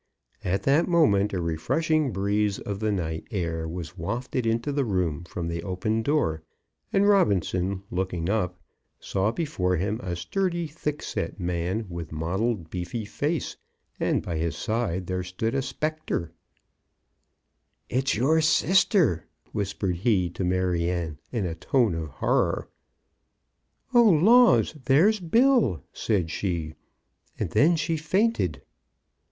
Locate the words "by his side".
14.23-15.05